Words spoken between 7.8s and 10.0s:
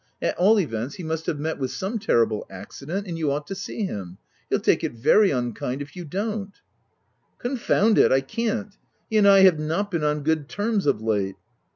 it! I can't. He and I have not